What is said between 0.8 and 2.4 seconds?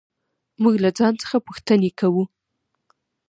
له ځان څخه پوښتنې کوو.